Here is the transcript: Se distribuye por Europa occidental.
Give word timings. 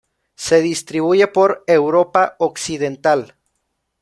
Se 0.33 0.61
distribuye 0.61 1.27
por 1.27 1.63
Europa 1.67 2.35
occidental. 2.39 3.35